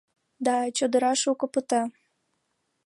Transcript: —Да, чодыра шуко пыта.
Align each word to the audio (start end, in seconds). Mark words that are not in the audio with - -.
—Да, 0.45 0.55
чодыра 0.77 1.13
шуко 1.21 1.45
пыта. 1.53 1.81